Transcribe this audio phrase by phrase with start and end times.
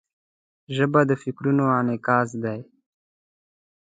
[0.75, 2.59] ژبه د فکرونو انعکاس دی